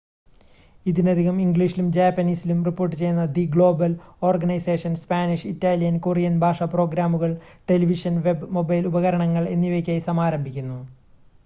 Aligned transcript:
ഇതിനകം 0.85 1.35
ഇംഗ്ലീഷിലും 1.43 1.87
ജാപ്പനീസിലും 1.91 2.63
റിപ്പോർട്ടുചെയ്യുന്ന 2.67 3.25
the 3.35 3.43
global 3.53 3.91
organisation 4.23 4.95
Spanish 5.01 5.49
Italian 5.51 5.97
Korean 5.99 6.35
ഭാഷാ 6.39 6.67
പ്രോഗ്രാമുകൾ 6.73 7.33
ടെലിവിഷൻ 7.69 8.17
വെബ് 8.25 8.51
മൊബൈൽ 8.57 8.85
ഉപകരണങ്ങൾ 8.87 9.45
എന്നിവയ്ക്കായി 9.55 10.03
സമാരംഭിക്കുന്നു 10.03 10.79